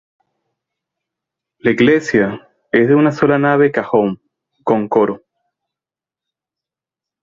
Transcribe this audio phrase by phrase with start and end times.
[1.59, 4.19] La iglesia es de una sola nave cajón,
[4.63, 5.21] con coro.